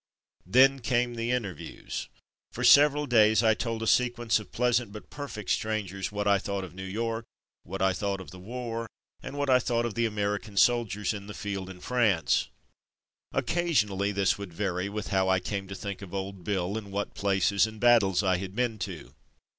[0.47, 2.07] Then came the interviews.
[2.51, 6.39] For several days I told a sequence of pleasant but per fect strangers what I
[6.39, 7.23] thought of New York,
[7.65, 8.89] what I thought of the war,
[9.21, 12.47] and what I thought of the American soldiers in the field in France.
[13.31, 17.13] Occasionally this would vary with how I came to think of Old Bill, and what
[17.13, 19.13] places and battles I had been to.